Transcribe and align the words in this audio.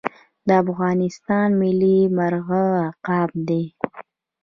د 0.47 0.49
افغانستان 0.63 1.47
ملي 1.61 1.99
مرغه 2.17 2.63
عقاب 2.89 3.31
دی 3.47 3.63